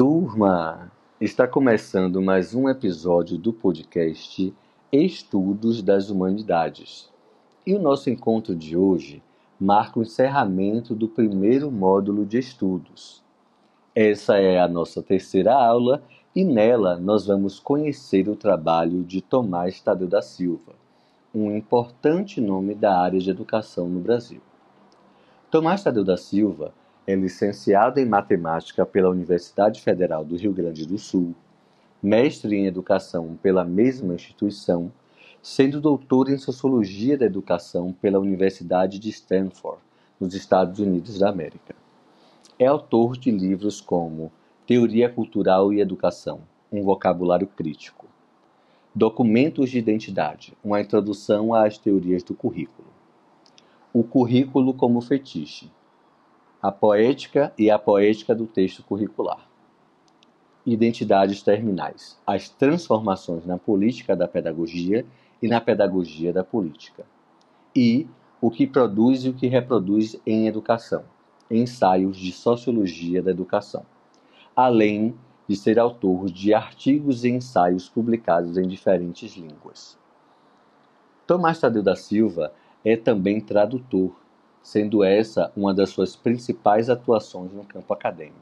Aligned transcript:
turma! 0.00 0.90
Está 1.20 1.46
começando 1.46 2.22
mais 2.22 2.54
um 2.54 2.70
episódio 2.70 3.36
do 3.36 3.52
podcast 3.52 4.50
Estudos 4.90 5.82
das 5.82 6.08
Humanidades. 6.08 7.10
E 7.66 7.74
o 7.74 7.78
nosso 7.78 8.08
encontro 8.08 8.56
de 8.56 8.74
hoje 8.74 9.22
marca 9.60 9.98
o 9.98 10.02
encerramento 10.02 10.94
do 10.94 11.06
primeiro 11.06 11.70
módulo 11.70 12.24
de 12.24 12.38
estudos. 12.38 13.22
Essa 13.94 14.38
é 14.38 14.58
a 14.58 14.66
nossa 14.66 15.02
terceira 15.02 15.52
aula 15.52 16.02
e 16.34 16.46
nela 16.46 16.96
nós 16.96 17.26
vamos 17.26 17.60
conhecer 17.60 18.26
o 18.26 18.34
trabalho 18.34 19.02
de 19.02 19.20
Tomás 19.20 19.82
Tadeu 19.82 20.08
da 20.08 20.22
Silva, 20.22 20.72
um 21.34 21.54
importante 21.54 22.40
nome 22.40 22.74
da 22.74 22.98
área 22.98 23.20
de 23.20 23.28
educação 23.28 23.86
no 23.86 24.00
Brasil. 24.00 24.40
Tomás 25.50 25.84
Tadeu 25.84 26.04
da 26.04 26.16
Silva 26.16 26.72
é 27.06 27.14
licenciado 27.14 27.98
em 27.98 28.04
matemática 28.04 28.84
pela 28.84 29.10
Universidade 29.10 29.80
Federal 29.80 30.24
do 30.24 30.36
Rio 30.36 30.52
Grande 30.52 30.86
do 30.86 30.98
Sul, 30.98 31.34
mestre 32.02 32.56
em 32.56 32.66
educação 32.66 33.38
pela 33.42 33.64
mesma 33.64 34.14
instituição, 34.14 34.92
sendo 35.42 35.80
doutor 35.80 36.28
em 36.30 36.38
sociologia 36.38 37.16
da 37.16 37.26
educação 37.26 37.92
pela 37.92 38.18
Universidade 38.18 38.98
de 38.98 39.08
Stanford, 39.08 39.80
nos 40.18 40.34
Estados 40.34 40.78
Unidos 40.78 41.18
da 41.18 41.30
América. 41.30 41.74
É 42.58 42.66
autor 42.66 43.16
de 43.16 43.30
livros 43.30 43.80
como 43.80 44.30
Teoria 44.66 45.08
Cultural 45.08 45.72
e 45.72 45.80
Educação, 45.80 46.42
um 46.70 46.82
vocabulário 46.82 47.46
crítico, 47.46 48.06
Documentos 48.94 49.70
de 49.70 49.78
Identidade, 49.78 50.52
uma 50.62 50.80
introdução 50.80 51.54
às 51.54 51.78
teorias 51.78 52.22
do 52.22 52.34
currículo, 52.34 52.88
O 53.92 54.04
currículo 54.04 54.74
como 54.74 55.00
fetiche, 55.00 55.70
a 56.62 56.70
poética 56.70 57.52
e 57.56 57.70
a 57.70 57.78
poética 57.78 58.34
do 58.34 58.46
texto 58.46 58.82
curricular. 58.82 59.48
Identidades 60.66 61.42
terminais: 61.42 62.18
as 62.26 62.48
transformações 62.48 63.46
na 63.46 63.58
política 63.58 64.14
da 64.14 64.28
pedagogia 64.28 65.06
e 65.40 65.48
na 65.48 65.60
pedagogia 65.60 66.32
da 66.32 66.44
política. 66.44 67.04
E 67.74 68.06
o 68.40 68.50
que 68.50 68.66
produz 68.66 69.24
e 69.24 69.30
o 69.30 69.34
que 69.34 69.46
reproduz 69.46 70.20
em 70.26 70.46
educação: 70.46 71.04
ensaios 71.50 72.18
de 72.18 72.30
sociologia 72.30 73.22
da 73.22 73.30
educação. 73.30 73.86
Além 74.54 75.14
de 75.48 75.56
ser 75.56 75.78
autor 75.78 76.30
de 76.30 76.54
artigos 76.54 77.24
e 77.24 77.30
ensaios 77.30 77.88
publicados 77.88 78.56
em 78.56 78.68
diferentes 78.68 79.34
línguas. 79.34 79.98
Tomás 81.26 81.58
Tadeu 81.58 81.82
da 81.82 81.96
Silva 81.96 82.52
é 82.84 82.96
também 82.96 83.40
tradutor 83.40 84.14
sendo 84.62 85.02
essa 85.02 85.50
uma 85.56 85.72
das 85.72 85.90
suas 85.90 86.14
principais 86.14 86.90
atuações 86.90 87.52
no 87.52 87.64
campo 87.64 87.92
acadêmico. 87.92 88.38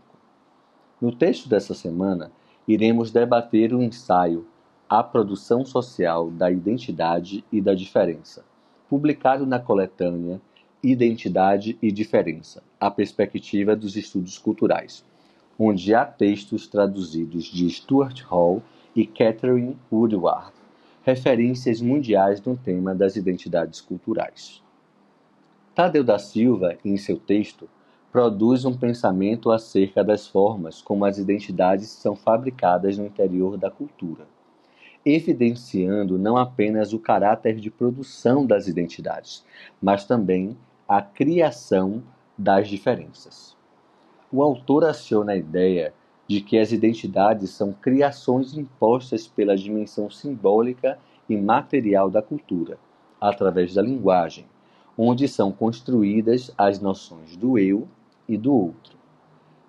No 1.00 1.12
texto 1.12 1.48
dessa 1.48 1.74
semana, 1.74 2.32
iremos 2.66 3.10
debater 3.10 3.72
o 3.72 3.82
ensaio 3.82 4.46
A 4.88 5.02
Produção 5.02 5.64
Social 5.64 6.30
da 6.30 6.50
Identidade 6.50 7.44
e 7.52 7.60
da 7.60 7.74
Diferença, 7.74 8.44
publicado 8.88 9.46
na 9.46 9.58
coletânea 9.58 10.40
Identidade 10.82 11.78
e 11.80 11.90
Diferença 11.90 12.62
A 12.80 12.90
Perspectiva 12.90 13.74
dos 13.74 13.96
Estudos 13.96 14.38
Culturais, 14.38 15.04
onde 15.58 15.94
há 15.94 16.04
textos 16.04 16.66
traduzidos 16.66 17.44
de 17.44 17.68
Stuart 17.70 18.22
Hall 18.22 18.62
e 18.94 19.06
Catherine 19.06 19.76
Woodward, 19.90 20.52
referências 21.02 21.80
mundiais 21.80 22.42
no 22.42 22.56
tema 22.56 22.94
das 22.94 23.16
identidades 23.16 23.80
culturais. 23.80 24.62
Tadeu 25.78 26.02
da 26.02 26.18
Silva, 26.18 26.76
em 26.84 26.96
seu 26.96 27.16
texto, 27.16 27.68
produz 28.10 28.64
um 28.64 28.76
pensamento 28.76 29.48
acerca 29.48 30.02
das 30.02 30.26
formas 30.26 30.82
como 30.82 31.04
as 31.04 31.18
identidades 31.18 31.88
são 31.88 32.16
fabricadas 32.16 32.98
no 32.98 33.06
interior 33.06 33.56
da 33.56 33.70
cultura, 33.70 34.26
evidenciando 35.06 36.18
não 36.18 36.36
apenas 36.36 36.92
o 36.92 36.98
caráter 36.98 37.60
de 37.60 37.70
produção 37.70 38.44
das 38.44 38.66
identidades, 38.66 39.44
mas 39.80 40.04
também 40.04 40.58
a 40.88 41.00
criação 41.00 42.02
das 42.36 42.66
diferenças. 42.68 43.56
O 44.32 44.42
autor 44.42 44.84
aciona 44.84 45.30
a 45.30 45.36
ideia 45.36 45.94
de 46.26 46.40
que 46.40 46.58
as 46.58 46.72
identidades 46.72 47.50
são 47.50 47.72
criações 47.72 48.52
impostas 48.58 49.28
pela 49.28 49.56
dimensão 49.56 50.10
simbólica 50.10 50.98
e 51.30 51.36
material 51.36 52.10
da 52.10 52.20
cultura, 52.20 52.80
através 53.20 53.74
da 53.74 53.82
linguagem, 53.82 54.44
onde 54.98 55.28
são 55.28 55.52
construídas 55.52 56.52
as 56.58 56.80
noções 56.80 57.36
do 57.36 57.56
eu 57.56 57.86
e 58.28 58.36
do 58.36 58.52
outro. 58.52 58.98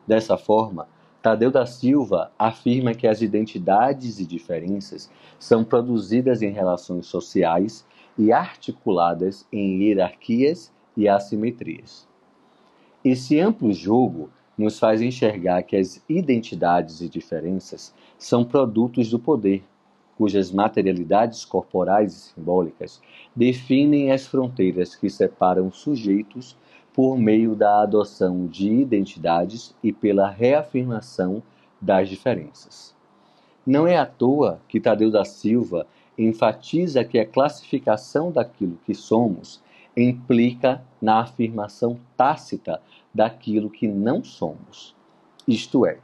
Dessa 0.07 0.35
forma, 0.35 0.87
Tadeu 1.21 1.51
da 1.51 1.67
Silva 1.67 2.31
afirma 2.39 2.95
que 2.95 3.05
as 3.05 3.21
identidades 3.21 4.19
e 4.19 4.25
diferenças 4.25 5.11
são 5.37 5.63
produzidas 5.63 6.41
em 6.41 6.49
relações 6.49 7.05
sociais 7.05 7.85
e 8.17 8.31
articuladas 8.31 9.45
em 9.53 9.83
hierarquias 9.83 10.71
e 10.97 11.07
assimetrias. 11.07 12.07
Esse 13.05 13.39
amplo 13.39 13.71
jogo 13.71 14.29
nos 14.57 14.79
faz 14.79 15.01
enxergar 15.01 15.61
que 15.63 15.75
as 15.75 16.03
identidades 16.09 17.01
e 17.01 17.07
diferenças 17.07 17.93
são 18.17 18.43
produtos 18.43 19.09
do 19.09 19.19
poder, 19.19 19.63
cujas 20.19 20.51
materialidades 20.51 21.45
corporais 21.45 22.13
e 22.13 22.19
simbólicas 22.33 23.01
definem 23.33 24.11
as 24.11 24.27
fronteiras 24.27 24.93
que 24.93 25.09
separam 25.09 25.71
sujeitos 25.71 26.57
por 26.93 27.17
meio 27.17 27.55
da 27.55 27.83
adoção 27.83 28.45
de 28.45 28.69
identidades 28.69 29.73
e 29.81 29.93
pela 29.93 30.29
reafirmação 30.29 31.41
das 31.79 32.09
diferenças. 32.09 32.93
Não 33.65 33.87
é 33.87 33.97
à 33.97 34.05
toa 34.05 34.59
que 34.67 34.81
Tadeu 34.81 35.09
da 35.09 35.23
Silva 35.23 35.87
enfatiza 36.17 37.05
que 37.05 37.17
a 37.17 37.25
classificação 37.25 38.29
daquilo 38.29 38.77
que 38.85 38.93
somos 38.93 39.61
implica 39.95 40.83
na 41.01 41.21
afirmação 41.21 41.97
tácita 42.17 42.81
daquilo 43.15 43.69
que 43.69 43.87
não 43.87 44.21
somos. 44.21 44.93
Isto 45.47 45.85
é, 45.85 45.99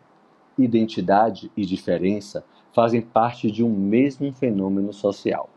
identidade 0.57 1.51
e 1.57 1.65
diferença 1.65 2.45
fazem 2.75 3.01
parte 3.01 3.49
de 3.49 3.63
um 3.63 3.69
mesmo 3.69 4.33
fenômeno 4.33 4.91
social. 4.91 5.49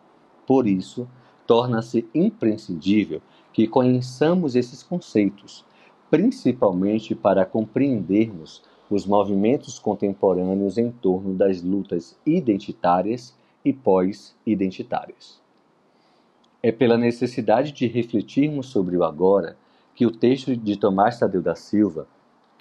Por 0.46 0.68
isso, 0.68 1.08
torna-se 1.48 2.08
imprescindível 2.14 3.20
que 3.52 3.66
conheçamos 3.66 4.54
esses 4.54 4.84
conceitos, 4.84 5.64
principalmente 6.08 7.16
para 7.16 7.44
compreendermos 7.44 8.62
os 8.88 9.04
movimentos 9.04 9.80
contemporâneos 9.80 10.78
em 10.78 10.92
torno 10.92 11.34
das 11.34 11.60
lutas 11.60 12.16
identitárias 12.24 13.34
e 13.64 13.72
pós-identitárias. 13.72 15.40
É 16.62 16.70
pela 16.70 16.96
necessidade 16.96 17.72
de 17.72 17.88
refletirmos 17.88 18.68
sobre 18.68 18.96
o 18.96 19.02
agora 19.02 19.56
que 19.92 20.06
o 20.06 20.12
texto 20.12 20.56
de 20.56 20.76
Tomás 20.76 21.18
Tadeu 21.18 21.42
da 21.42 21.56
Silva 21.56 22.06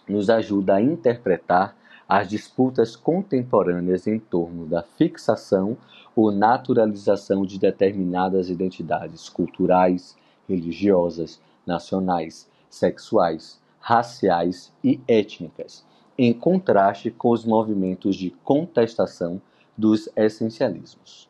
nos 0.09 0.31
ajuda 0.31 0.75
a 0.75 0.81
interpretar 0.81 1.77
as 2.07 2.29
disputas 2.29 2.95
contemporâneas 2.95 4.07
em 4.07 4.17
torno 4.17 4.65
da 4.65 4.81
fixação 4.81 5.77
ou 6.15 6.31
naturalização 6.31 7.45
de 7.45 7.59
determinadas 7.59 8.49
identidades 8.49 9.27
culturais, 9.27 10.15
religiosas, 10.47 11.41
nacionais, 11.65 12.49
sexuais, 12.69 13.59
raciais 13.79 14.73
e 14.83 14.99
étnicas, 15.07 15.85
em 16.17 16.33
contraste 16.33 17.11
com 17.11 17.29
os 17.29 17.45
movimentos 17.45 18.15
de 18.15 18.31
contestação 18.43 19.41
dos 19.77 20.09
essencialismos. 20.15 21.29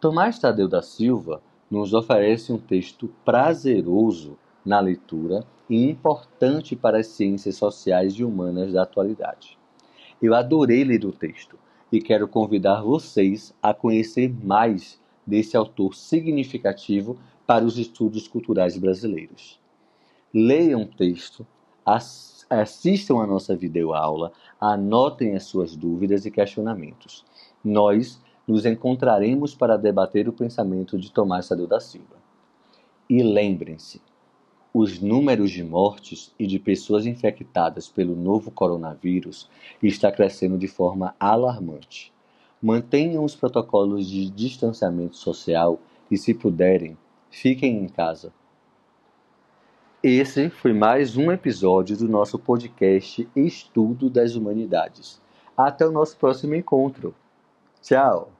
Tomás 0.00 0.38
Tadeu 0.38 0.66
da 0.66 0.82
Silva 0.82 1.40
nos 1.70 1.94
oferece 1.94 2.52
um 2.52 2.58
texto 2.58 3.08
prazeroso 3.24 4.36
na 4.64 4.80
leitura 4.80 5.44
e 5.70 5.88
importante 5.88 6.74
para 6.74 6.98
as 6.98 7.06
ciências 7.06 7.56
sociais 7.56 8.14
e 8.14 8.24
humanas 8.24 8.72
da 8.72 8.82
atualidade. 8.82 9.61
Eu 10.22 10.36
adorei 10.36 10.84
ler 10.84 11.04
o 11.04 11.10
texto 11.10 11.58
e 11.90 12.00
quero 12.00 12.28
convidar 12.28 12.80
vocês 12.82 13.52
a 13.60 13.74
conhecer 13.74 14.32
mais 14.42 15.00
desse 15.26 15.56
autor 15.56 15.96
significativo 15.96 17.18
para 17.44 17.64
os 17.64 17.76
estudos 17.76 18.28
culturais 18.28 18.78
brasileiros. 18.78 19.60
Leiam 20.32 20.82
o 20.82 20.86
texto, 20.86 21.44
assistam 22.48 23.20
a 23.20 23.26
nossa 23.26 23.56
videoaula, 23.56 24.32
anotem 24.60 25.34
as 25.34 25.42
suas 25.42 25.74
dúvidas 25.74 26.24
e 26.24 26.30
questionamentos. 26.30 27.24
Nós 27.64 28.22
nos 28.46 28.64
encontraremos 28.64 29.56
para 29.56 29.76
debater 29.76 30.28
o 30.28 30.32
pensamento 30.32 30.96
de 30.96 31.10
Tomás 31.10 31.46
Sadeu 31.46 31.66
da 31.66 31.80
Silva. 31.80 32.16
E 33.10 33.22
lembrem-se, 33.24 34.00
os 34.74 35.00
números 35.00 35.50
de 35.50 35.62
mortes 35.62 36.32
e 36.38 36.46
de 36.46 36.58
pessoas 36.58 37.04
infectadas 37.04 37.88
pelo 37.88 38.16
novo 38.16 38.50
coronavírus 38.50 39.48
está 39.82 40.10
crescendo 40.10 40.56
de 40.56 40.66
forma 40.66 41.14
alarmante. 41.20 42.12
Mantenham 42.60 43.24
os 43.24 43.34
protocolos 43.34 44.08
de 44.08 44.30
distanciamento 44.30 45.16
social 45.16 45.78
e, 46.10 46.16
se 46.16 46.32
puderem, 46.32 46.96
fiquem 47.30 47.84
em 47.84 47.88
casa. 47.88 48.32
Esse 50.02 50.48
foi 50.48 50.72
mais 50.72 51.16
um 51.16 51.30
episódio 51.30 51.96
do 51.96 52.08
nosso 52.08 52.38
podcast 52.38 53.28
Estudo 53.36 54.08
das 54.08 54.34
Humanidades. 54.34 55.20
Até 55.56 55.86
o 55.86 55.92
nosso 55.92 56.16
próximo 56.16 56.54
encontro. 56.54 57.14
Tchau! 57.82 58.31